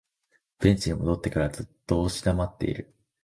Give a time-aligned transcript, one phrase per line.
[0.59, 2.91] ベンチに戻ってからずっと押し黙っている